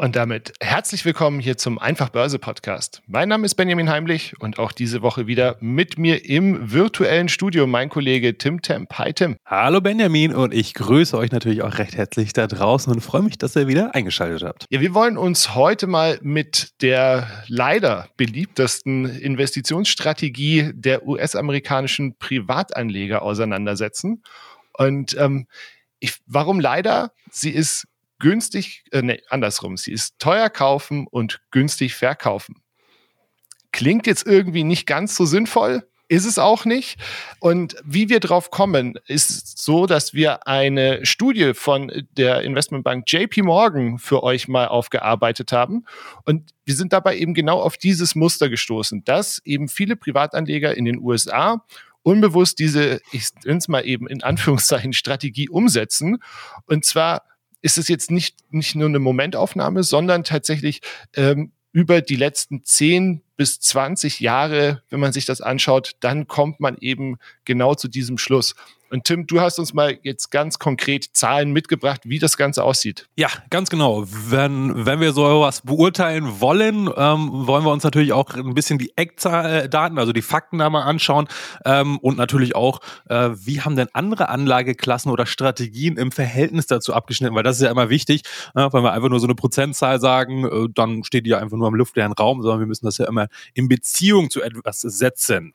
[0.00, 3.02] Und damit herzlich willkommen hier zum Einfach Börse Podcast.
[3.06, 7.66] Mein Name ist Benjamin Heimlich und auch diese Woche wieder mit mir im virtuellen Studio
[7.66, 8.94] mein Kollege Tim Temp.
[8.94, 9.36] Hi Tim.
[9.44, 13.36] Hallo Benjamin und ich grüße euch natürlich auch recht herzlich da draußen und freue mich,
[13.36, 14.64] dass ihr wieder eingeschaltet habt.
[14.70, 24.22] Ja, wir wollen uns heute mal mit der leider beliebtesten Investitionsstrategie der US-amerikanischen Privatanleger auseinandersetzen.
[24.72, 25.46] Und ähm,
[25.98, 27.12] ich, warum leider?
[27.30, 27.86] Sie ist
[28.20, 32.62] günstig, äh, nee, andersrum, sie ist teuer kaufen und günstig verkaufen.
[33.72, 36.98] Klingt jetzt irgendwie nicht ganz so sinnvoll, ist es auch nicht.
[37.38, 43.42] Und wie wir drauf kommen, ist so, dass wir eine Studie von der Investmentbank JP
[43.42, 45.84] Morgan für euch mal aufgearbeitet haben.
[46.24, 50.84] Und wir sind dabei eben genau auf dieses Muster gestoßen, dass eben viele Privatanleger in
[50.84, 51.64] den USA
[52.02, 56.18] unbewusst diese, ich nenne es mal eben in Anführungszeichen, Strategie umsetzen.
[56.66, 57.22] Und zwar
[57.62, 60.80] ist es jetzt nicht, nicht nur eine Momentaufnahme, sondern tatsächlich
[61.14, 66.60] ähm, über die letzten 10 bis 20 Jahre, wenn man sich das anschaut, dann kommt
[66.60, 68.54] man eben genau zu diesem Schluss.
[68.90, 73.08] Und Tim, du hast uns mal jetzt ganz konkret Zahlen mitgebracht, wie das Ganze aussieht.
[73.16, 74.04] Ja, ganz genau.
[74.06, 78.78] Wenn, wenn wir so was beurteilen wollen, ähm, wollen wir uns natürlich auch ein bisschen
[78.78, 81.28] die Eckdaten, also die Fakten da mal anschauen
[81.64, 86.92] ähm, und natürlich auch, äh, wie haben denn andere Anlageklassen oder Strategien im Verhältnis dazu
[86.92, 88.22] abgeschnitten, weil das ist ja immer wichtig,
[88.56, 91.56] äh, wenn wir einfach nur so eine Prozentzahl sagen, äh, dann steht die ja einfach
[91.56, 95.54] nur im luftleeren Raum, sondern wir müssen das ja immer in Beziehung zu etwas setzen.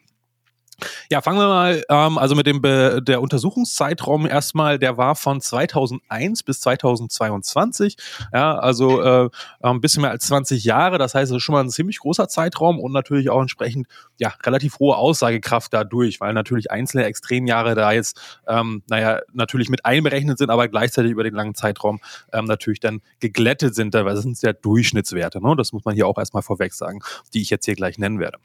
[1.09, 5.39] Ja, fangen wir mal ähm, also mit dem Be der Untersuchungszeitraum erstmal, der war von
[5.39, 7.97] 2001 bis 2022,
[8.33, 9.29] ja, also äh,
[9.61, 12.27] ein bisschen mehr als 20 Jahre, das heißt, es ist schon mal ein ziemlich großer
[12.27, 13.87] Zeitraum und natürlich auch entsprechend
[14.17, 19.85] ja relativ hohe Aussagekraft dadurch, weil natürlich einzelne Extremjahre da jetzt ähm, naja natürlich mit
[19.85, 22.01] einberechnet sind, aber gleichzeitig über den langen Zeitraum
[22.33, 25.55] ähm, natürlich dann geglättet sind, weil das sind ja Durchschnittswerte, ne?
[25.55, 26.99] Das muss man hier auch erstmal vorweg sagen,
[27.33, 28.39] die ich jetzt hier gleich nennen werde.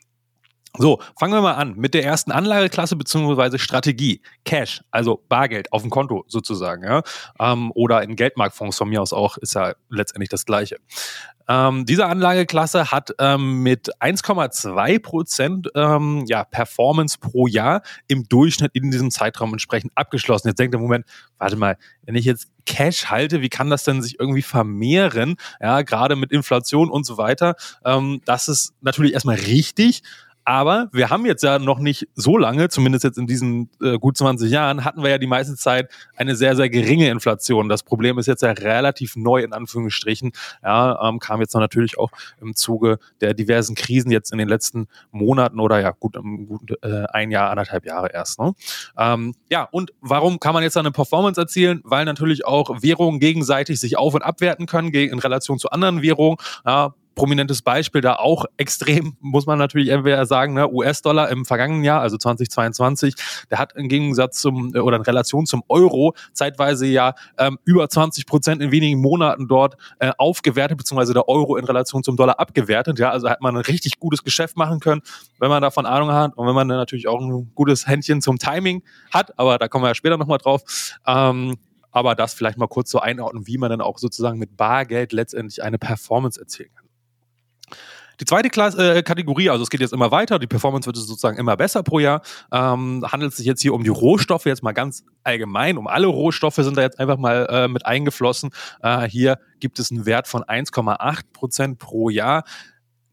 [0.78, 4.22] So, fangen wir mal an mit der ersten Anlageklasse beziehungsweise Strategie.
[4.44, 7.02] Cash, also Bargeld auf dem Konto sozusagen, ja.
[7.40, 10.76] Ähm, oder in Geldmarktfonds von mir aus auch, ist ja letztendlich das Gleiche.
[11.48, 18.70] Ähm, diese Anlageklasse hat ähm, mit 1,2 Prozent ähm, ja, Performance pro Jahr im Durchschnitt
[18.74, 20.46] in diesem Zeitraum entsprechend abgeschlossen.
[20.46, 21.04] Jetzt denkt der Moment,
[21.38, 25.34] warte mal, wenn ich jetzt Cash halte, wie kann das denn sich irgendwie vermehren?
[25.60, 27.56] Ja, gerade mit Inflation und so weiter.
[27.84, 30.02] Ähm, das ist natürlich erstmal richtig.
[30.50, 34.16] Aber wir haben jetzt ja noch nicht so lange, zumindest jetzt in diesen äh, gut
[34.16, 37.68] 20 Jahren, hatten wir ja die meiste Zeit eine sehr, sehr geringe Inflation.
[37.68, 40.32] Das Problem ist jetzt ja relativ neu in Anführungsstrichen.
[40.64, 44.88] Ja, ähm, kam jetzt natürlich auch im Zuge der diversen Krisen jetzt in den letzten
[45.12, 46.16] Monaten oder ja gut,
[46.48, 48.40] gut äh, ein Jahr, anderthalb Jahre erst.
[48.40, 48.52] Ne?
[48.98, 51.80] Ähm, ja, und warum kann man jetzt eine Performance erzielen?
[51.84, 56.38] Weil natürlich auch Währungen gegenseitig sich auf- und abwerten können in Relation zu anderen Währungen.
[56.66, 61.84] Ja, prominentes Beispiel da auch extrem, muss man natürlich entweder sagen, ne, US-Dollar im vergangenen
[61.84, 63.14] Jahr, also 2022,
[63.50, 68.26] der hat im Gegensatz zum oder in Relation zum Euro zeitweise ja ähm, über 20
[68.26, 72.98] Prozent in wenigen Monaten dort äh, aufgewertet, beziehungsweise der Euro in Relation zum Dollar abgewertet.
[72.98, 75.02] Ja, also hat man ein richtig gutes Geschäft machen können,
[75.38, 78.38] wenn man davon Ahnung hat und wenn man dann natürlich auch ein gutes Händchen zum
[78.38, 78.82] Timing
[79.12, 80.62] hat, aber da kommen wir ja später nochmal drauf.
[81.06, 81.56] Ähm,
[81.92, 85.62] aber das vielleicht mal kurz so einordnen, wie man dann auch sozusagen mit Bargeld letztendlich
[85.62, 86.89] eine Performance erzielen kann.
[88.20, 91.38] Die zweite Klasse, äh, Kategorie, also es geht jetzt immer weiter, die Performance wird sozusagen
[91.38, 92.20] immer besser pro Jahr.
[92.52, 96.56] Ähm, handelt sich jetzt hier um die Rohstoffe, jetzt mal ganz allgemein, um alle Rohstoffe
[96.56, 98.50] sind da jetzt einfach mal äh, mit eingeflossen.
[98.82, 102.44] Äh, hier gibt es einen Wert von 1,8 Prozent pro Jahr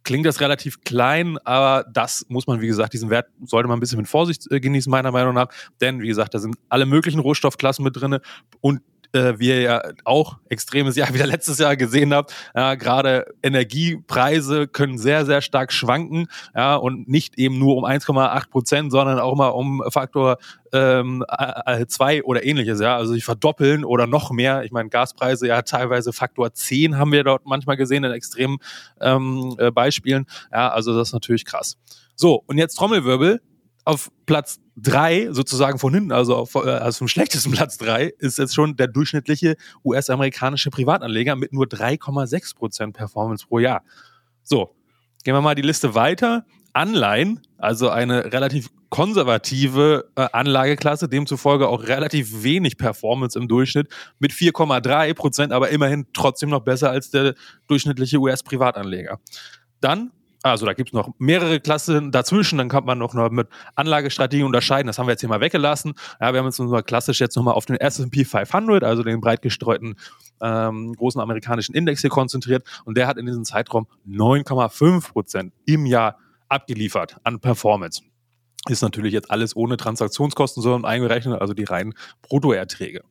[0.07, 3.81] klingt das relativ klein, aber das muss man, wie gesagt, diesen Wert sollte man ein
[3.81, 5.49] bisschen mit Vorsicht äh, genießen, meiner Meinung nach.
[5.81, 8.19] Denn, wie gesagt, da sind alle möglichen Rohstoffklassen mit drin
[8.61, 8.79] und
[9.17, 14.67] äh, wie ihr ja auch extremes Jahr wieder letztes Jahr gesehen habt, ja, gerade Energiepreise
[14.67, 19.35] können sehr, sehr stark schwanken, ja, und nicht eben nur um 1,8 Prozent, sondern auch
[19.35, 20.37] mal um Faktor
[20.73, 21.23] ähm,
[21.87, 24.63] zwei oder ähnliches, ja, also sich verdoppeln oder noch mehr.
[24.63, 28.57] Ich meine, Gaspreise ja teilweise Faktor 10 haben wir dort manchmal gesehen in extremen
[29.01, 30.25] ähm, äh, Beispielen.
[30.51, 31.77] Ja, also das ist natürlich krass.
[32.15, 33.41] So, und jetzt Trommelwirbel
[33.87, 38.37] auf Platz drei sozusagen von hinten, also, auf, äh, also vom schlechtesten Platz drei, ist
[38.37, 39.55] jetzt schon der durchschnittliche
[39.85, 43.83] US-amerikanische Privatanleger mit nur 3,6 Prozent Performance pro Jahr.
[44.43, 44.75] So,
[45.23, 46.45] gehen wir mal die Liste weiter.
[46.73, 53.87] Anleihen, also eine relativ konservative äh, Anlageklasse, demzufolge auch relativ wenig Performance im Durchschnitt
[54.19, 57.35] mit 4,3 Prozent, aber immerhin trotzdem noch besser als der
[57.67, 59.19] durchschnittliche US-Privatanleger.
[59.79, 60.11] Dann
[60.43, 64.87] also da gibt es noch mehrere Klassen dazwischen, dann kann man noch mit Anlagestrategien unterscheiden.
[64.87, 65.93] Das haben wir jetzt hier mal weggelassen.
[66.21, 69.41] Ja, wir haben uns mal klassisch jetzt nochmal auf den S&P 500, also den breit
[69.41, 69.95] gestreuten
[70.41, 72.65] ähm, großen amerikanischen Index hier konzentriert.
[72.85, 76.17] Und der hat in diesem Zeitraum 9,5 Prozent im Jahr
[76.49, 78.03] abgeliefert an Performance.
[78.69, 83.01] Ist natürlich jetzt alles ohne Transaktionskosten, sondern eingerechnet, also die reinen Bruttoerträge.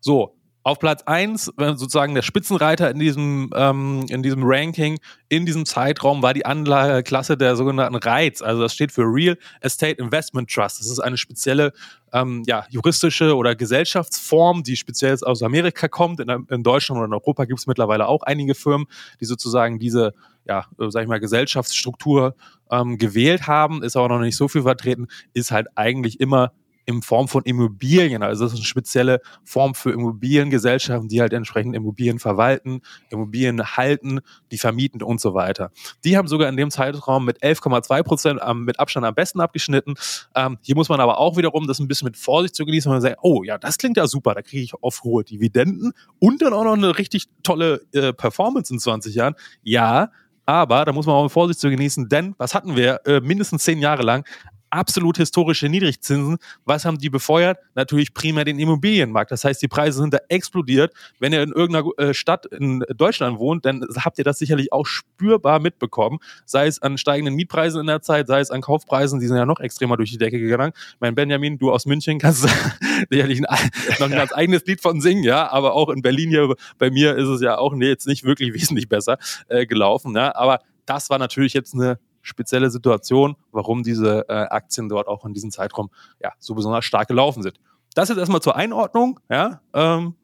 [0.00, 0.37] So,
[0.68, 4.98] auf Platz 1, sozusagen der Spitzenreiter in diesem, ähm, in diesem Ranking,
[5.30, 8.42] in diesem Zeitraum war die Anlageklasse der sogenannten Reiz.
[8.42, 10.80] Also das steht für Real Estate Investment Trust.
[10.80, 11.72] Das ist eine spezielle
[12.12, 16.20] ähm, ja, juristische oder Gesellschaftsform, die speziell aus Amerika kommt.
[16.20, 18.88] In, in Deutschland oder in Europa gibt es mittlerweile auch einige Firmen,
[19.20, 20.12] die sozusagen diese,
[20.46, 22.34] ja, sag ich mal, Gesellschaftsstruktur
[22.70, 23.82] ähm, gewählt haben.
[23.82, 26.52] Ist aber noch nicht so viel vertreten, ist halt eigentlich immer
[26.88, 28.22] in Form von Immobilien.
[28.22, 32.80] Also das ist eine spezielle Form für Immobiliengesellschaften, die halt entsprechend Immobilien verwalten,
[33.10, 34.20] Immobilien halten,
[34.50, 35.70] die vermieten und so weiter.
[36.04, 39.96] Die haben sogar in dem Zeitraum mit 11,2 Prozent ähm, mit Abstand am besten abgeschnitten.
[40.34, 42.96] Ähm, hier muss man aber auch wiederum das ein bisschen mit Vorsicht zu genießen, wenn
[42.96, 46.40] man sagt, oh ja, das klingt ja super, da kriege ich auf hohe Dividenden und
[46.40, 49.34] dann auch noch eine richtig tolle äh, Performance in 20 Jahren.
[49.62, 50.10] Ja,
[50.46, 53.64] aber da muss man auch mit Vorsicht zu genießen, denn was hatten wir äh, mindestens
[53.64, 54.24] zehn Jahre lang?
[54.70, 56.38] Absolut historische Niedrigzinsen.
[56.64, 57.58] Was haben die befeuert?
[57.74, 59.30] Natürlich primär den Immobilienmarkt.
[59.30, 60.92] Das heißt, die Preise sind da explodiert.
[61.18, 64.86] Wenn ihr in irgendeiner äh, Stadt in Deutschland wohnt, dann habt ihr das sicherlich auch
[64.86, 66.18] spürbar mitbekommen.
[66.44, 69.46] Sei es an steigenden Mietpreisen in der Zeit, sei es an Kaufpreisen, die sind ja
[69.46, 70.72] noch extremer durch die Decke gegangen.
[71.00, 72.48] Mein Benjamin, du aus München kannst
[73.10, 76.54] sicherlich ein, noch ein ganz eigenes Lied von singen, ja, aber auch in Berlin hier
[76.78, 79.18] bei mir ist es ja auch jetzt nicht wirklich wesentlich besser
[79.48, 81.98] äh, gelaufen, ja, aber das war natürlich jetzt eine
[82.28, 85.90] spezielle Situation, warum diese äh, Aktien dort auch in diesem Zeitraum
[86.22, 87.58] ja, so besonders stark gelaufen sind.
[87.94, 89.60] Das jetzt erstmal zur Einordnung, ja.
[89.72, 90.14] Ähm,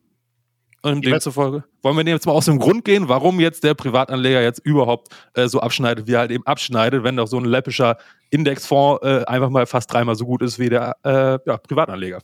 [0.85, 4.59] und demzufolge wollen wir jetzt mal aus dem Grund gehen, warum jetzt der Privatanleger jetzt
[4.65, 7.99] überhaupt äh, so abschneidet, wie er halt eben abschneidet, wenn doch so ein läppischer
[8.31, 12.21] Indexfonds äh, einfach mal fast dreimal so gut ist wie der äh, ja, Privatanleger.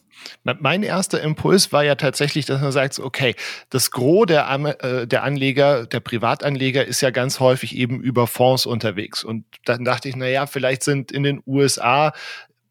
[0.59, 3.37] Mein erster Impuls war ja tatsächlich, dass man sagt, okay,
[3.69, 4.51] das Gros der,
[4.83, 9.23] äh, der Anleger, der Privatanleger ist ja ganz häufig eben über Fonds unterwegs.
[9.23, 12.13] Und dann dachte ich, naja, vielleicht sind in den USA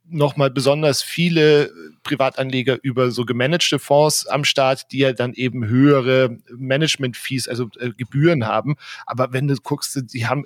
[0.09, 1.71] nochmal besonders viele
[2.03, 7.91] Privatanleger über so gemanagte Fonds am Start, die ja dann eben höhere Management-Fees, also äh,
[7.91, 8.75] Gebühren haben.
[9.05, 10.45] Aber wenn du guckst, die haben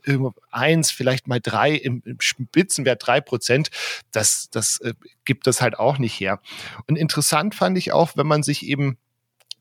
[0.52, 3.70] eins, vielleicht mal drei, im, im Spitzenwert drei Prozent,
[4.12, 4.94] das, das äh,
[5.26, 6.40] gibt das halt auch nicht her.
[6.88, 8.98] Und interessant fand ich auch, wenn man sich eben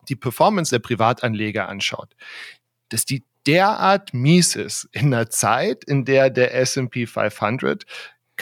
[0.08, 2.14] die Performance der Privatanleger anschaut,
[2.88, 7.84] dass die derart mies ist in einer Zeit, in der der S&P 500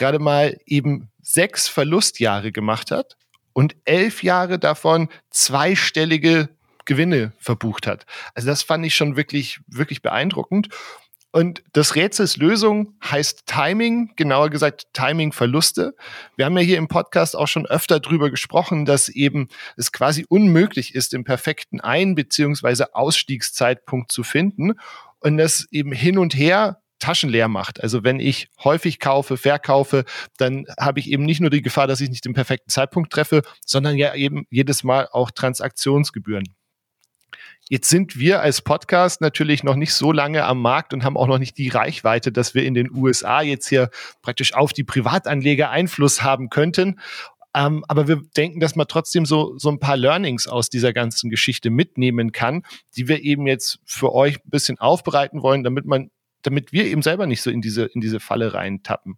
[0.01, 3.17] gerade mal eben sechs Verlustjahre gemacht hat
[3.53, 6.49] und elf Jahre davon zweistellige
[6.85, 8.07] Gewinne verbucht hat.
[8.33, 10.69] Also das fand ich schon wirklich, wirklich beeindruckend.
[11.31, 15.95] Und das Rätsels Lösung heißt Timing, genauer gesagt Timing-Verluste.
[16.35, 20.25] Wir haben ja hier im Podcast auch schon öfter drüber gesprochen, dass eben es quasi
[20.27, 22.85] unmöglich ist, den perfekten Ein- bzw.
[22.93, 24.73] Ausstiegszeitpunkt zu finden.
[25.19, 27.83] Und das eben hin und her Taschen leer macht.
[27.83, 30.05] Also wenn ich häufig kaufe, verkaufe,
[30.37, 33.41] dann habe ich eben nicht nur die Gefahr, dass ich nicht den perfekten Zeitpunkt treffe,
[33.65, 36.45] sondern ja eben jedes Mal auch Transaktionsgebühren.
[37.69, 41.27] Jetzt sind wir als Podcast natürlich noch nicht so lange am Markt und haben auch
[41.27, 43.89] noch nicht die Reichweite, dass wir in den USA jetzt hier
[44.21, 46.99] praktisch auf die Privatanleger Einfluss haben könnten.
[47.53, 51.29] Ähm, aber wir denken, dass man trotzdem so, so ein paar Learnings aus dieser ganzen
[51.29, 52.63] Geschichte mitnehmen kann,
[52.95, 56.11] die wir eben jetzt für euch ein bisschen aufbereiten wollen, damit man
[56.41, 59.17] damit wir eben selber nicht so in diese, in diese Falle reintappen.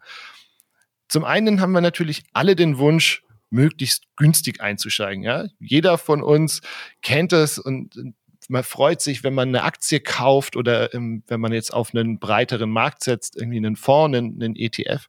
[1.07, 5.23] Zum einen haben wir natürlich alle den Wunsch, möglichst günstig einzusteigen.
[5.23, 5.45] Ja?
[5.59, 6.61] Jeder von uns
[7.01, 8.15] kennt es und
[8.49, 12.19] man freut sich, wenn man eine Aktie kauft oder ähm, wenn man jetzt auf einen
[12.19, 15.07] breiteren Markt setzt, irgendwie einen Fonds, einen, einen ETF.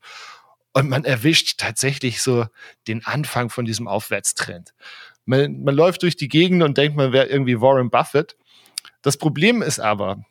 [0.72, 2.46] Und man erwischt tatsächlich so
[2.86, 4.74] den Anfang von diesem Aufwärtstrend.
[5.24, 8.36] Man, man läuft durch die Gegend und denkt, man wäre irgendwie Warren Buffett.
[9.02, 10.24] Das Problem ist aber,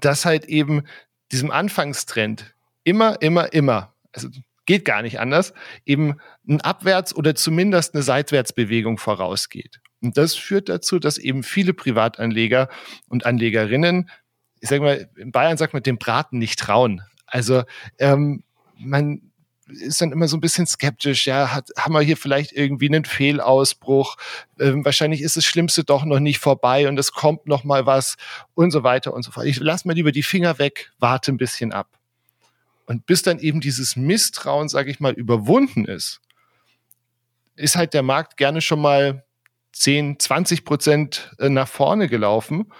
[0.00, 0.84] dass halt eben
[1.32, 4.28] diesem Anfangstrend immer, immer, immer, also
[4.66, 9.80] geht gar nicht anders, eben ein Abwärts- oder zumindest eine Seitwärtsbewegung vorausgeht.
[10.00, 12.68] Und das führt dazu, dass eben viele Privatanleger
[13.08, 14.10] und Anlegerinnen,
[14.60, 17.02] ich sage mal, in Bayern sagt man, dem Braten nicht trauen.
[17.26, 17.64] Also
[17.98, 18.44] ähm,
[18.78, 19.31] man
[19.72, 21.26] ist dann immer so ein bisschen skeptisch.
[21.26, 24.16] Ja, hat, haben wir hier vielleicht irgendwie einen Fehlausbruch?
[24.60, 28.16] Ähm, wahrscheinlich ist das Schlimmste doch noch nicht vorbei und es kommt noch mal was
[28.54, 29.46] und so weiter und so fort.
[29.46, 31.88] Ich lasse mal lieber die Finger weg, warte ein bisschen ab.
[32.86, 36.20] Und bis dann eben dieses Misstrauen, sage ich mal, überwunden ist,
[37.56, 39.24] ist halt der Markt gerne schon mal
[39.72, 42.72] 10, 20 Prozent äh, nach vorne gelaufen.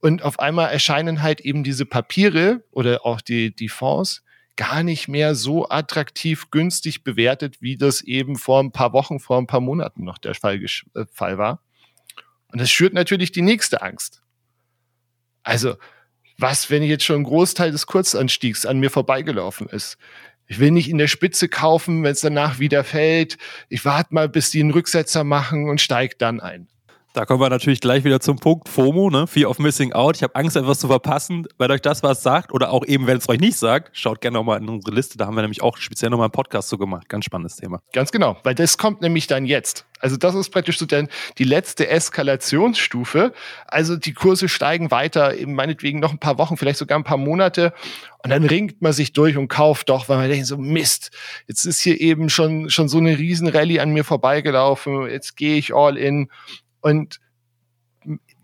[0.00, 4.22] Und auf einmal erscheinen halt eben diese Papiere oder auch die, die Fonds
[4.56, 9.38] gar nicht mehr so attraktiv günstig bewertet, wie das eben vor ein paar Wochen, vor
[9.38, 11.62] ein paar Monaten noch der Fall, äh, Fall war.
[12.48, 14.22] Und das schürt natürlich die nächste Angst.
[15.42, 15.76] Also,
[16.38, 19.98] was, wenn jetzt schon ein Großteil des Kurzanstiegs an mir vorbeigelaufen ist?
[20.46, 23.38] Ich will nicht in der Spitze kaufen, wenn es danach wieder fällt.
[23.68, 26.68] Ich warte mal, bis die einen Rücksetzer machen und steige dann ein.
[27.14, 29.28] Da kommen wir natürlich gleich wieder zum Punkt FOMO, ne?
[29.28, 30.16] Fear of Missing Out.
[30.16, 31.46] Ich habe Angst, etwas zu verpassen.
[31.58, 34.36] Wenn euch das was sagt oder auch eben, wenn es euch nicht sagt, schaut gerne
[34.36, 35.16] nochmal in unsere Liste.
[35.16, 37.08] Da haben wir nämlich auch speziell nochmal einen Podcast zu gemacht.
[37.08, 37.80] Ganz spannendes Thema.
[37.92, 39.86] Ganz genau, weil das kommt nämlich dann jetzt.
[40.00, 43.32] Also das ist praktisch so dann die letzte Eskalationsstufe.
[43.68, 47.16] Also die Kurse steigen weiter, eben meinetwegen noch ein paar Wochen, vielleicht sogar ein paar
[47.16, 47.72] Monate.
[48.24, 51.12] Und dann ringt man sich durch und kauft doch, weil man denkt so, Mist,
[51.46, 55.08] jetzt ist hier eben schon, schon so eine Riesenrallye an mir vorbeigelaufen.
[55.08, 56.28] Jetzt gehe ich all in.
[56.84, 57.18] Und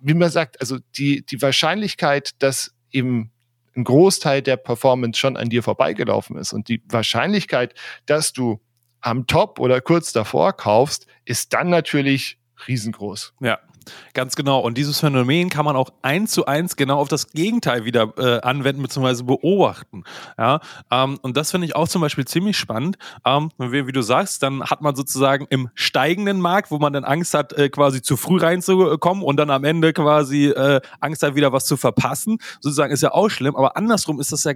[0.00, 3.30] wie man sagt, also die, die Wahrscheinlichkeit, dass eben
[3.76, 7.74] ein Großteil der Performance schon an dir vorbeigelaufen ist und die Wahrscheinlichkeit,
[8.06, 8.58] dass du
[9.02, 13.34] am Top oder kurz davor kaufst, ist dann natürlich riesengroß.
[13.40, 13.58] Ja,
[14.14, 14.60] Ganz genau.
[14.60, 18.40] Und dieses Phänomen kann man auch eins zu eins genau auf das Gegenteil wieder äh,
[18.40, 19.22] anwenden bzw.
[19.22, 20.04] beobachten.
[20.38, 20.60] Ja,
[20.90, 22.98] ähm, und das finde ich auch zum Beispiel ziemlich spannend.
[23.24, 27.04] Ähm, wie, wie, du sagst, dann hat man sozusagen im steigenden Markt, wo man dann
[27.04, 31.34] Angst hat, äh, quasi zu früh reinzukommen und dann am Ende quasi äh, Angst hat,
[31.34, 32.38] wieder was zu verpassen.
[32.60, 33.56] Sozusagen ist ja auch schlimm.
[33.56, 34.52] Aber andersrum ist das ja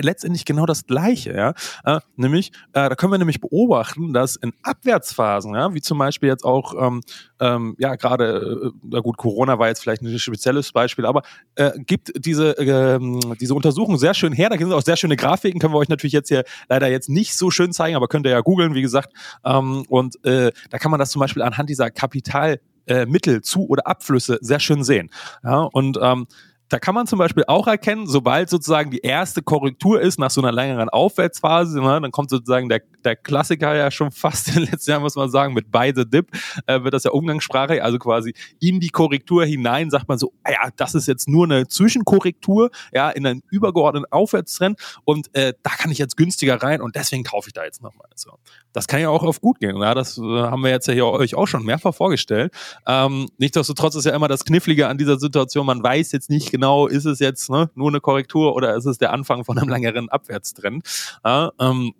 [0.00, 1.54] letztendlich genau das Gleiche, ja.
[1.84, 6.28] Äh, nämlich, äh, da können wir nämlich beobachten, dass in Abwärtsphasen, ja, wie zum Beispiel
[6.28, 7.00] jetzt auch, ähm,
[7.40, 11.22] ähm, ja, gerade, äh, gut, Corona war jetzt vielleicht ein spezielles Beispiel, aber
[11.54, 12.98] äh, gibt diese, äh,
[13.40, 14.50] diese Untersuchung sehr schön her.
[14.50, 17.36] Da sind auch sehr schöne Grafiken, können wir euch natürlich jetzt hier leider jetzt nicht
[17.36, 19.12] so schön zeigen, aber könnt ihr ja googeln, wie gesagt.
[19.44, 23.68] Ähm, und äh, da kann man das zum Beispiel anhand dieser Kapital äh, Mittel zu
[23.68, 25.10] oder Abflüsse sehr schön sehen.
[25.44, 26.26] Ja, und ähm,
[26.68, 30.40] da kann man zum Beispiel auch erkennen, sobald sozusagen die erste Korrektur ist nach so
[30.40, 34.64] einer längeren Aufwärtsphase, ne, dann kommt sozusagen der, der Klassiker ja schon fast in den
[34.64, 36.30] letzten Jahren, muss man sagen, mit Buy the Dip,
[36.66, 40.50] äh, wird das ja Umgangssprache, also quasi in die Korrektur hinein sagt man so, ah
[40.50, 45.70] ja, das ist jetzt nur eine Zwischenkorrektur, ja, in einen übergeordneten Aufwärtstrend und äh, da
[45.70, 48.08] kann ich jetzt günstiger rein und deswegen kaufe ich da jetzt nochmal.
[48.14, 48.32] So.
[48.72, 51.06] Das kann ja auch auf gut gehen, ja, das äh, haben wir jetzt ja hier
[51.06, 52.52] euch auch schon mehrfach vorgestellt.
[52.86, 56.88] Ähm, nichtsdestotrotz ist ja immer das Knifflige an dieser Situation, man weiß jetzt nicht genau,
[56.88, 60.08] ist es jetzt ne, nur eine Korrektur oder ist es der Anfang von einem längeren
[60.08, 60.82] Abwärtstrend.
[61.24, 61.92] Ja, ähm,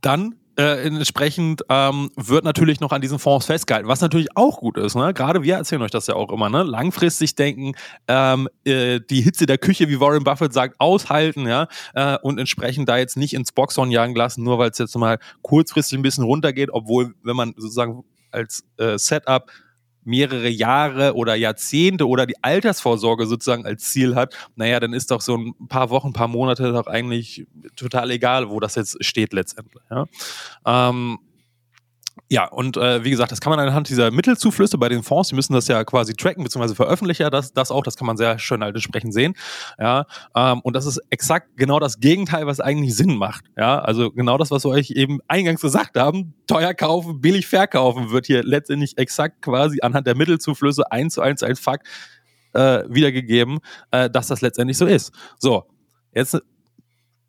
[0.00, 4.78] dann äh, entsprechend ähm, wird natürlich noch an diesen Fonds festgehalten, was natürlich auch gut
[4.78, 4.94] ist.
[4.94, 5.12] Ne?
[5.12, 6.48] Gerade wir erzählen euch das ja auch immer.
[6.48, 6.62] Ne?
[6.62, 7.72] Langfristig denken,
[8.06, 11.66] ähm, äh, die Hitze der Küche, wie Warren Buffett sagt, aushalten ja?
[11.94, 15.18] Äh, und entsprechend da jetzt nicht ins Boxhorn jagen lassen, nur weil es jetzt mal
[15.42, 19.50] kurzfristig ein bisschen runtergeht, obwohl, wenn man sozusagen als äh, Setup
[20.04, 25.20] mehrere Jahre oder Jahrzehnte oder die Altersvorsorge sozusagen als Ziel hat, naja, dann ist doch
[25.20, 29.82] so ein paar Wochen, paar Monate doch eigentlich total egal, wo das jetzt steht letztendlich.
[29.90, 30.06] Ja.
[30.66, 31.18] Ähm,
[32.32, 35.34] ja, und äh, wie gesagt, das kann man anhand dieser Mittelzuflüsse bei den Fonds, die
[35.34, 38.62] müssen das ja quasi tracken, beziehungsweise veröffentlichen das, das auch, das kann man sehr schön
[38.62, 39.34] halt entsprechend sehen.
[39.80, 40.06] Ja,
[40.36, 43.46] ähm, und das ist exakt genau das Gegenteil, was eigentlich Sinn macht.
[43.56, 48.12] Ja, also genau das, was wir euch eben eingangs gesagt haben, teuer kaufen, billig verkaufen,
[48.12, 51.88] wird hier letztendlich exakt quasi anhand der Mittelzuflüsse eins zu eins als Fakt
[52.52, 53.58] äh, wiedergegeben,
[53.90, 55.12] äh, dass das letztendlich so ist.
[55.40, 55.64] So,
[56.14, 56.40] jetzt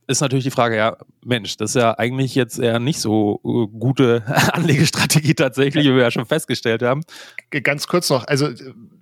[0.07, 3.67] ist natürlich die Frage, ja, Mensch, das ist ja eigentlich jetzt eher nicht so uh,
[3.67, 7.03] gute Anlegestrategie tatsächlich, wie wir ja schon festgestellt haben.
[7.49, 8.49] Ganz kurz noch, also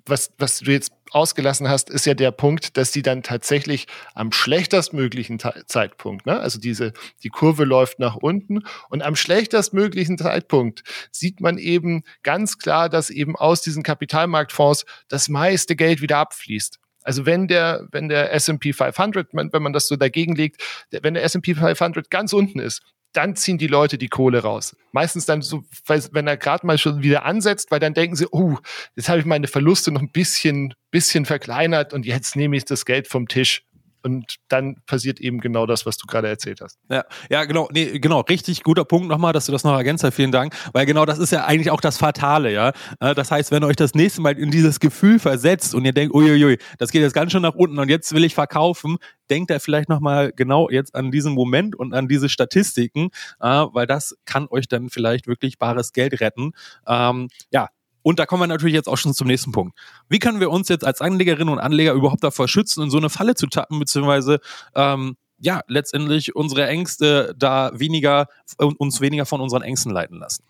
[0.05, 4.31] was, was du jetzt ausgelassen hast, ist ja der Punkt, dass die dann tatsächlich am
[4.31, 6.39] schlechtestmöglichen Zeitpunkt, ne?
[6.39, 12.57] also diese, die Kurve läuft nach unten und am schlechtestmöglichen Zeitpunkt sieht man eben ganz
[12.57, 16.79] klar, dass eben aus diesen Kapitalmarktfonds das meiste Geld wieder abfließt.
[17.09, 20.61] Also wenn der, wenn der S&P 500, wenn man das so dagegen legt,
[20.91, 24.75] wenn der S&P 500 ganz unten ist, dann ziehen die Leute die Kohle raus.
[24.91, 28.59] Meistens dann so, wenn er gerade mal schon wieder ansetzt, weil dann denken sie, oh,
[28.95, 32.85] jetzt habe ich meine Verluste noch ein bisschen, bisschen verkleinert und jetzt nehme ich das
[32.85, 33.63] Geld vom Tisch
[34.03, 36.77] und dann passiert eben genau das, was du gerade erzählt hast.
[36.89, 40.15] Ja, ja, genau, nee, genau, richtig guter Punkt nochmal, dass du das noch ergänzt hast.
[40.15, 42.71] Vielen Dank, weil genau das ist ja eigentlich auch das Fatale, ja.
[42.99, 46.13] Äh, das heißt, wenn euch das nächste Mal in dieses Gefühl versetzt und ihr denkt,
[46.13, 48.97] uiuiui, das geht jetzt ganz schön nach unten und jetzt will ich verkaufen,
[49.29, 53.87] denkt er vielleicht nochmal genau jetzt an diesen Moment und an diese Statistiken, äh, weil
[53.87, 56.51] das kann euch dann vielleicht wirklich bares Geld retten.
[56.87, 57.69] Ähm, ja,
[58.09, 59.77] und da kommen wir natürlich jetzt auch schon zum nächsten Punkt.
[60.09, 63.11] Wie können wir uns jetzt als Anlegerinnen und Anleger überhaupt davor schützen, in so eine
[63.11, 64.39] Falle zu tappen, beziehungsweise
[64.73, 68.25] ähm, ja, letztendlich unsere Ängste da weniger,
[68.57, 70.43] uns weniger von unseren Ängsten leiten lassen.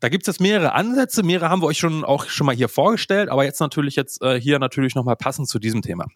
[0.00, 2.68] Da gibt es jetzt mehrere Ansätze, mehrere haben wir euch schon auch schon mal hier
[2.68, 6.08] vorgestellt, aber jetzt natürlich jetzt äh, hier natürlich nochmal passend zu diesem Thema.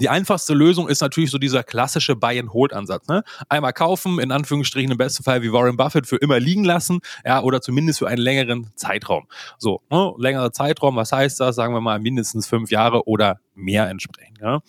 [0.00, 3.08] Die einfachste Lösung ist natürlich so dieser klassische Buy-and-Hold-Ansatz.
[3.08, 3.22] Ne?
[3.48, 7.42] Einmal kaufen, in Anführungsstrichen im besten Fall wie Warren Buffett für immer liegen lassen, ja,
[7.42, 9.26] oder zumindest für einen längeren Zeitraum.
[9.58, 10.12] So, ne?
[10.18, 11.56] längerer Zeitraum, was heißt das?
[11.56, 14.38] Sagen wir mal mindestens fünf Jahre oder mehr entsprechend.
[14.40, 14.60] Ja?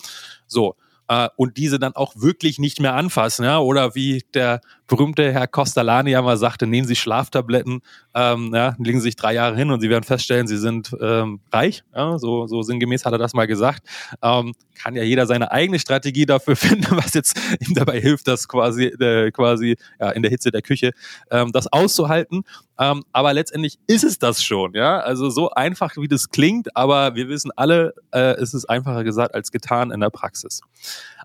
[0.48, 0.75] So,
[1.07, 3.43] äh, und diese dann auch wirklich nicht mehr anfassen.
[3.43, 3.59] Ja?
[3.59, 7.81] Oder wie der berühmte Herr Costalani ja mal sagte, nehmen Sie Schlaftabletten,
[8.13, 11.39] ähm, ja, legen Sie sich drei Jahre hin und Sie werden feststellen, Sie sind ähm,
[11.53, 11.84] reich.
[11.96, 12.17] Ja?
[12.17, 13.84] So, so sinngemäß hat er das mal gesagt.
[14.22, 18.48] Ähm, kann ja jeder seine eigene Strategie dafür finden, was jetzt ihm dabei hilft, das
[18.48, 20.91] quasi, äh, quasi ja, in der Hitze der Küche
[21.31, 22.43] ähm, das auszuhalten.
[22.79, 25.00] Ähm, aber letztendlich ist es das schon, ja.
[25.00, 29.36] Also so einfach wie das klingt, aber wir wissen alle, äh, es ist einfacher gesagt
[29.36, 30.62] als getan in der Praxis.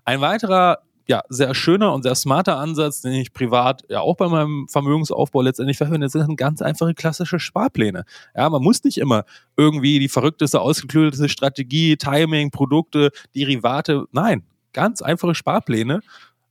[0.03, 4.27] Ein weiterer ja, sehr schöner und sehr smarter Ansatz, den ich privat ja auch bei
[4.27, 8.05] meinem Vermögensaufbau letztendlich verwende, sind ganz einfache klassische Sparpläne.
[8.35, 14.05] Ja, man muss nicht immer irgendwie die verrückteste, ausgeklügelte Strategie, Timing, Produkte, Derivate.
[14.11, 14.43] Nein,
[14.73, 16.01] ganz einfache Sparpläne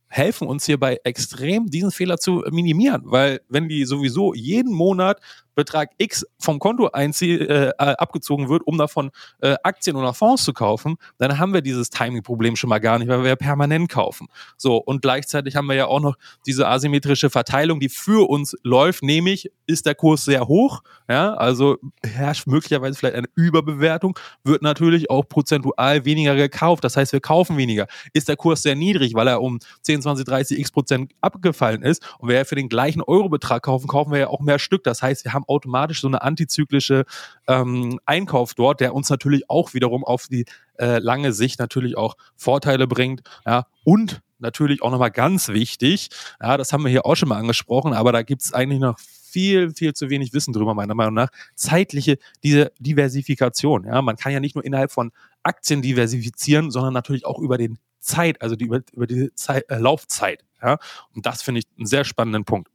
[0.07, 5.19] helfen uns hierbei extrem, diesen Fehler zu minimieren, weil wenn die sowieso jeden Monat
[5.55, 10.53] Betrag X vom Konto einzie äh, abgezogen wird, um davon äh, Aktien oder Fonds zu
[10.53, 14.27] kaufen, dann haben wir dieses Timing-Problem schon mal gar nicht, weil wir ja permanent kaufen.
[14.57, 19.03] So, und gleichzeitig haben wir ja auch noch diese asymmetrische Verteilung, die für uns läuft,
[19.03, 25.09] nämlich ist der Kurs sehr hoch, ja, also herrscht möglicherweise vielleicht eine Überbewertung, wird natürlich
[25.09, 27.87] auch prozentual weniger gekauft, das heißt, wir kaufen weniger.
[28.13, 32.05] Ist der Kurs sehr niedrig, weil er um 10, 20, 30 x Prozent abgefallen ist
[32.19, 34.83] und wir ja für den gleichen Eurobetrag kaufen, kaufen wir ja auch mehr Stück.
[34.83, 37.05] Das heißt, wir haben automatisch so eine antizyklische
[37.47, 40.45] ähm, Einkauf dort, der uns natürlich auch wiederum auf die
[40.77, 43.21] äh, lange Sicht natürlich auch Vorteile bringt.
[43.45, 46.09] Ja, und natürlich auch nochmal ganz wichtig,
[46.41, 48.99] ja, das haben wir hier auch schon mal angesprochen, aber da gibt es eigentlich noch
[48.99, 51.29] viel, viel zu wenig Wissen drüber, meiner Meinung nach.
[51.55, 53.83] Zeitliche diese Diversifikation.
[53.83, 55.11] Ja, man kann ja nicht nur innerhalb von
[55.43, 59.77] Aktien diversifizieren, sondern natürlich auch über den Zeit, also die, über, über die Zeit, äh,
[59.77, 60.45] Laufzeit.
[60.61, 60.77] Ja,
[61.13, 62.69] und das finde ich einen sehr spannenden Punkt.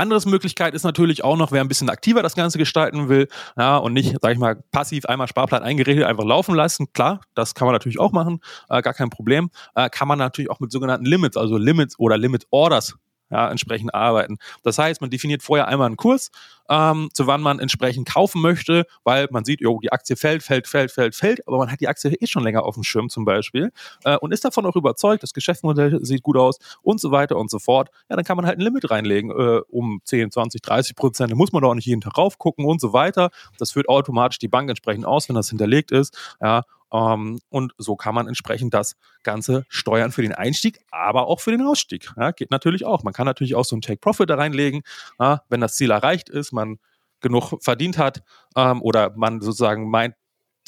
[0.00, 3.76] Anderes Möglichkeit ist natürlich auch noch, wer ein bisschen aktiver das Ganze gestalten will, ja,
[3.76, 6.92] und nicht, sag ich mal, passiv einmal Sparplan eingerichtet, einfach laufen lassen.
[6.94, 9.50] Klar, das kann man natürlich auch machen, äh, gar kein Problem.
[9.74, 12.96] Äh, kann man natürlich auch mit sogenannten Limits, also Limits oder Limit Orders
[13.30, 14.38] ja, entsprechend arbeiten.
[14.62, 16.30] Das heißt, man definiert vorher einmal einen Kurs,
[16.68, 20.68] ähm, zu wann man entsprechend kaufen möchte, weil man sieht, jo, die Aktie fällt, fällt,
[20.68, 23.24] fällt, fällt, fällt, aber man hat die Aktie eh schon länger auf dem Schirm zum
[23.24, 23.72] Beispiel
[24.04, 27.50] äh, und ist davon auch überzeugt, das Geschäftsmodell sieht gut aus und so weiter und
[27.50, 27.90] so fort.
[28.08, 31.32] Ja, dann kann man halt ein Limit reinlegen äh, um 10, 20, 30 Prozent.
[31.32, 33.30] Da muss man doch nicht jeden Tag raufgucken und so weiter.
[33.58, 36.16] Das führt automatisch die Bank entsprechend aus, wenn das hinterlegt ist.
[36.40, 36.62] Ja,
[36.92, 41.50] ähm, und so kann man entsprechend das Ganze steuern für den Einstieg, aber auch für
[41.50, 42.12] den Ausstieg.
[42.16, 43.02] Ja, geht natürlich auch.
[43.02, 44.82] Man kann natürlich auch so ein Take-Profit da reinlegen,
[45.18, 46.78] ja, wenn das Ziel erreicht ist, man
[47.20, 48.22] genug verdient hat
[48.56, 50.14] ähm, oder man sozusagen meint,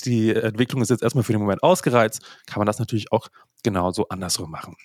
[0.05, 3.29] die Entwicklung ist jetzt erstmal für den Moment ausgereizt, kann man das natürlich auch
[3.63, 4.77] genauso andersrum machen.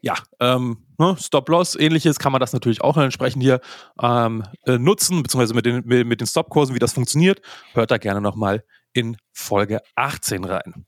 [0.00, 3.60] Ja, ähm, ne, Stop-Loss, ähnliches kann man das natürlich auch entsprechend hier
[4.02, 7.40] ähm, äh, nutzen, beziehungsweise mit den, mit den Stop-Kursen, wie das funktioniert.
[7.72, 10.86] Hört da gerne nochmal in Folge 18 rein.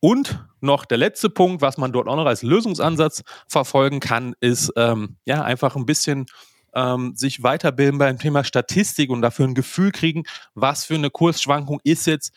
[0.00, 4.72] Und noch der letzte Punkt, was man dort auch noch als Lösungsansatz verfolgen kann, ist
[4.76, 6.26] ähm, ja einfach ein bisschen
[6.74, 10.22] ähm, sich weiterbilden beim Thema Statistik und dafür ein Gefühl kriegen,
[10.54, 12.32] was für eine Kursschwankung ist jetzt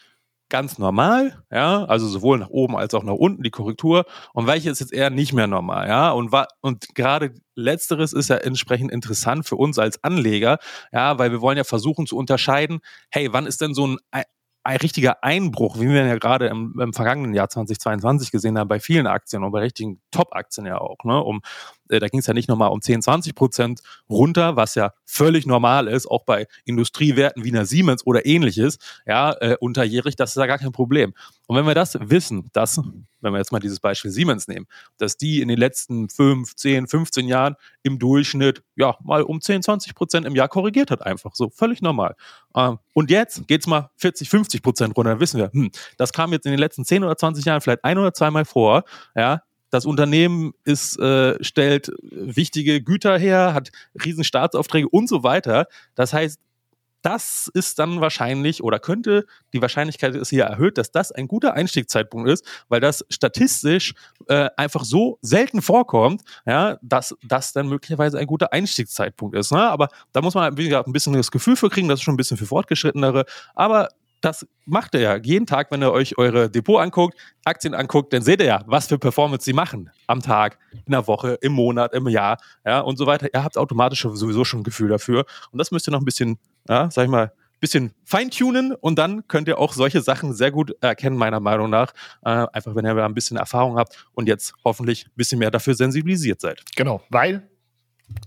[0.50, 4.70] ganz normal, ja, also sowohl nach oben als auch nach unten die Korrektur und welche
[4.70, 9.48] ist jetzt eher nicht mehr normal, ja, und und gerade letzteres ist ja entsprechend interessant
[9.48, 10.58] für uns als Anleger,
[10.92, 13.98] ja, weil wir wollen ja versuchen zu unterscheiden, hey, wann ist denn so ein
[14.64, 18.80] ein richtiger Einbruch, wie wir ja gerade im, im, vergangenen Jahr 2022 gesehen haben, bei
[18.80, 21.04] vielen Aktien und bei richtigen Top-Aktien ja auch.
[21.04, 21.22] Ne?
[21.22, 21.42] Um,
[22.00, 25.88] da ging es ja nicht nochmal um 10, 20 Prozent runter, was ja völlig normal
[25.88, 30.46] ist, auch bei Industriewerten wie einer Siemens oder ähnliches, ja, äh, unterjährig, das ist ja
[30.46, 31.14] gar kein Problem.
[31.48, 32.80] Und wenn wir das wissen, dass,
[33.20, 36.88] wenn wir jetzt mal dieses Beispiel Siemens nehmen, dass die in den letzten 5, 10,
[36.88, 41.36] 15 Jahren im Durchschnitt ja mal um 10, 20 Prozent im Jahr korrigiert hat, einfach
[41.36, 42.16] so, völlig normal.
[42.56, 46.32] Ähm, und jetzt geht's mal 40, 50 Prozent runter, dann wissen wir, hm, das kam
[46.32, 48.84] jetzt in den letzten 10 oder 20 Jahren vielleicht ein oder zweimal vor,
[49.16, 53.72] ja, das Unternehmen ist, äh, stellt wichtige Güter her, hat
[54.06, 55.66] riesen Staatsaufträge und so weiter.
[55.96, 56.40] Das heißt,
[57.02, 61.54] das ist dann wahrscheinlich oder könnte die Wahrscheinlichkeit ist hier erhöht, dass das ein guter
[61.54, 63.94] Einstiegszeitpunkt ist, weil das statistisch
[64.28, 69.52] äh, einfach so selten vorkommt, ja, dass das dann möglicherweise ein guter Einstiegszeitpunkt ist.
[69.52, 69.62] Ne?
[69.62, 72.18] Aber da muss man halt ein bisschen das Gefühl für kriegen, das ist schon ein
[72.18, 73.26] bisschen für Fortgeschrittenere.
[73.56, 73.90] Aber
[74.22, 78.22] das macht ihr ja jeden Tag, wenn ihr euch eure Depot anguckt, Aktien anguckt, dann
[78.22, 81.94] seht ihr ja, was für Performance sie machen am Tag, in der Woche, im Monat,
[81.94, 83.28] im Jahr, ja, und so weiter.
[83.34, 85.26] Ihr habt automatisch sowieso schon ein Gefühl dafür.
[85.52, 86.38] Und das müsst ihr noch ein bisschen,
[86.70, 90.76] ja, sag ich mal, bisschen feintunen und dann könnt ihr auch solche Sachen sehr gut
[90.82, 91.94] erkennen, meiner Meinung nach.
[92.26, 95.76] Äh, einfach, wenn ihr ein bisschen Erfahrung habt und jetzt hoffentlich ein bisschen mehr dafür
[95.76, 96.64] sensibilisiert seid.
[96.76, 97.48] Genau, weil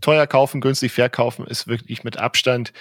[0.01, 2.73] teuer kaufen, günstig verkaufen ist wirklich mit Abstand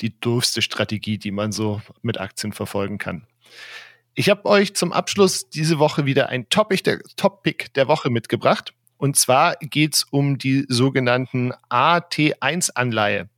[0.00, 3.26] die doofste Strategie, die man so mit Aktien verfolgen kann.
[4.14, 8.74] Ich habe euch zum Abschluss diese Woche wieder ein Topic der, Topic der Woche mitgebracht.
[8.96, 13.28] Und zwar geht es um die sogenannten AT1-Anleihe.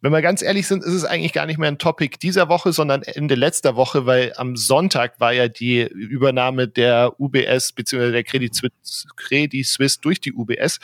[0.00, 2.72] Wenn wir ganz ehrlich sind, ist es eigentlich gar nicht mehr ein Topic dieser Woche,
[2.72, 8.12] sondern Ende letzter Woche, weil am Sonntag war ja die Übernahme der UBS bzw.
[8.12, 10.78] der Credit Suisse, Credit Suisse durch die UBS.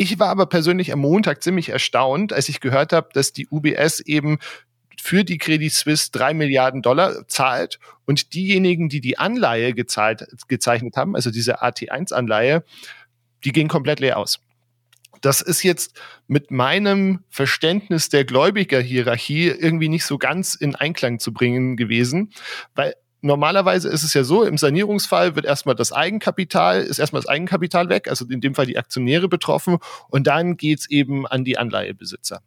[0.00, 4.00] Ich war aber persönlich am Montag ziemlich erstaunt, als ich gehört habe, dass die UBS
[4.00, 4.38] eben
[4.98, 10.96] für die Credit Suisse drei Milliarden Dollar zahlt und diejenigen, die die Anleihe gezahlt, gezeichnet
[10.96, 12.64] haben, also diese AT1-Anleihe,
[13.44, 14.40] die gehen komplett leer aus.
[15.20, 21.34] Das ist jetzt mit meinem Verständnis der Gläubigerhierarchie irgendwie nicht so ganz in Einklang zu
[21.34, 22.32] bringen gewesen,
[22.74, 27.28] weil normalerweise ist es ja so, im Sanierungsfall wird erstmal das Eigenkapital, ist erstmal das
[27.28, 29.78] Eigenkapital weg, also in dem Fall die Aktionäre betroffen
[30.08, 32.42] und dann geht's eben an die Anleihebesitzer.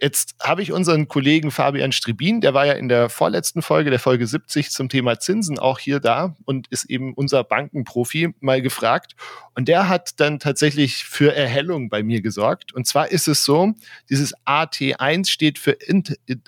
[0.00, 3.98] Jetzt habe ich unseren Kollegen Fabian Strebin, der war ja in der vorletzten Folge, der
[3.98, 9.16] Folge 70 zum Thema Zinsen auch hier da und ist eben unser Bankenprofi mal gefragt.
[9.56, 12.72] Und der hat dann tatsächlich für Erhellung bei mir gesorgt.
[12.72, 13.72] Und zwar ist es so,
[14.08, 15.76] dieses AT1 steht für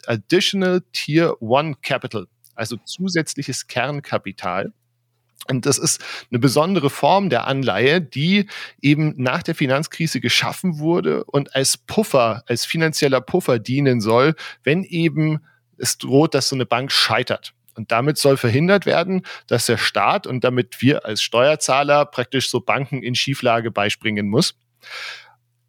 [0.07, 2.29] Additional Tier 1 Capital,
[2.61, 4.73] also zusätzliches Kernkapital.
[5.49, 8.47] Und das ist eine besondere Form der Anleihe, die
[8.83, 14.85] eben nach der Finanzkrise geschaffen wurde und als Puffer, als finanzieller Puffer dienen soll, wenn
[14.85, 15.41] eben
[15.79, 17.55] es droht, dass so eine Bank scheitert.
[17.75, 22.61] Und damit soll verhindert werden, dass der Staat und damit wir als Steuerzahler praktisch so
[22.61, 24.55] Banken in Schieflage beispringen muss.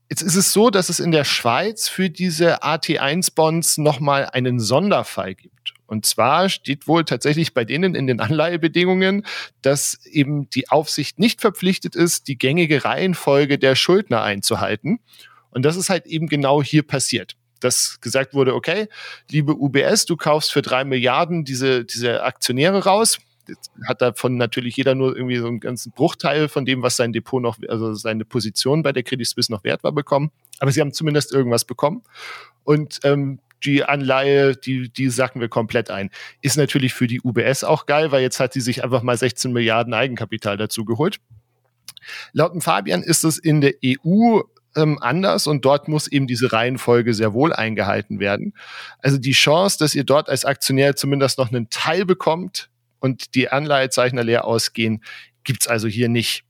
[0.09, 5.35] Jetzt ist es so, dass es in der Schweiz für diese AT1-Bonds nochmal einen Sonderfall
[5.35, 5.60] gibt.
[5.91, 9.25] Und zwar steht wohl tatsächlich bei denen in den Anleihebedingungen,
[9.61, 15.01] dass eben die Aufsicht nicht verpflichtet ist, die gängige Reihenfolge der Schuldner einzuhalten.
[15.49, 18.87] Und das ist halt eben genau hier passiert dass gesagt wurde, okay,
[19.29, 23.19] liebe UBS, du kaufst für drei Milliarden diese, diese Aktionäre raus.
[23.47, 27.13] Jetzt hat davon natürlich jeder nur irgendwie so einen ganzen Bruchteil von dem, was sein
[27.13, 30.31] Depot noch, also seine Position bei der Credit Suisse noch wert war, bekommen.
[30.57, 32.01] Aber sie haben zumindest irgendwas bekommen.
[32.63, 36.09] Und ähm, die Anleihe, die, die sacken wir komplett ein.
[36.41, 39.51] Ist natürlich für die UBS auch geil, weil jetzt hat sie sich einfach mal 16
[39.51, 41.17] Milliarden Eigenkapital dazu geholt.
[42.33, 44.41] Laut dem Fabian ist es in der EU
[44.75, 48.53] ähm, anders und dort muss eben diese Reihenfolge sehr wohl eingehalten werden.
[48.99, 52.69] Also die Chance, dass ihr dort als Aktionär zumindest noch einen Teil bekommt
[52.99, 55.03] und die Anleihezeichner leer ausgehen,
[55.43, 56.43] gibt's also hier nicht.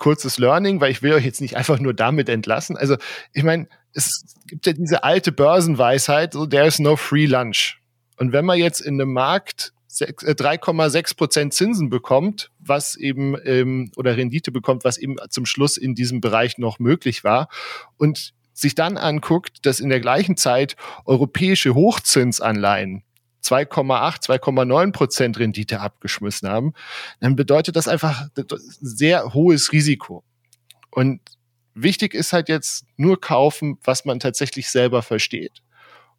[0.00, 2.76] Kurzes Learning, weil ich will euch jetzt nicht einfach nur damit entlassen.
[2.76, 2.96] Also
[3.32, 7.80] ich meine, es gibt ja diese alte Börsenweisheit, so there is no free lunch.
[8.16, 13.92] Und wenn man jetzt in einem Markt 3,6 äh, Prozent Zinsen bekommt, was eben ähm,
[13.96, 17.48] oder Rendite bekommt, was eben zum Schluss in diesem Bereich noch möglich war
[17.96, 23.02] und sich dann anguckt, dass in der gleichen Zeit europäische Hochzinsanleihen
[23.42, 26.72] 2,8, 2,9 Prozent Rendite abgeschmissen haben,
[27.20, 28.28] dann bedeutet das einfach
[28.80, 30.24] sehr hohes Risiko.
[30.90, 31.20] Und
[31.74, 35.62] Wichtig ist halt jetzt nur kaufen, was man tatsächlich selber versteht.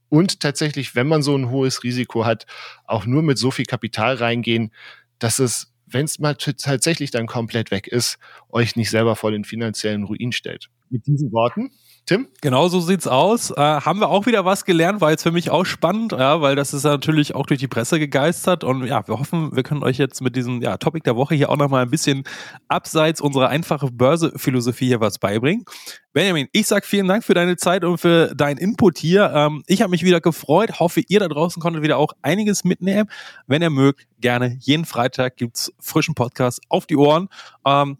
[0.09, 2.45] Und tatsächlich, wenn man so ein hohes Risiko hat,
[2.85, 4.71] auch nur mit so viel Kapital reingehen,
[5.19, 8.17] dass es, wenn es mal tatsächlich dann komplett weg ist,
[8.49, 10.69] euch nicht selber vor den finanziellen Ruin stellt.
[10.89, 11.71] Mit diesen Worten
[12.07, 12.27] Tim?
[12.41, 13.51] Genau so sieht's aus.
[13.51, 16.55] Äh, haben wir auch wieder was gelernt, war jetzt für mich auch spannend, ja, weil
[16.55, 19.97] das ist natürlich auch durch die Presse gegeistert und ja, wir hoffen, wir können euch
[19.97, 22.23] jetzt mit diesem ja, Topic der Woche hier auch nochmal ein bisschen
[22.67, 25.63] abseits unserer einfachen Börsephilosophie hier was beibringen.
[26.11, 29.31] Benjamin, ich sag vielen Dank für deine Zeit und für deinen Input hier.
[29.33, 33.09] Ähm, ich habe mich wieder gefreut, hoffe ihr da draußen konntet wieder auch einiges mitnehmen.
[33.47, 37.29] Wenn ihr mögt, gerne jeden Freitag gibt's frischen Podcast auf die Ohren.
[37.65, 37.97] Ähm,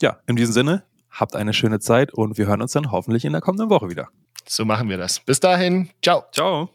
[0.00, 3.32] ja, in diesem Sinne, Habt eine schöne Zeit und wir hören uns dann hoffentlich in
[3.32, 4.08] der kommenden Woche wieder.
[4.46, 5.20] So machen wir das.
[5.20, 5.90] Bis dahin.
[6.02, 6.24] Ciao.
[6.32, 6.70] Ciao.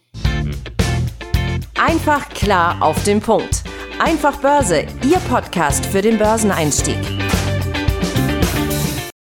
[1.76, 3.64] Einfach klar auf den Punkt.
[4.00, 6.98] Einfach Börse, Ihr Podcast für den Börseneinstieg.